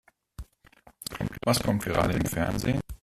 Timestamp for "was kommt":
1.45-1.83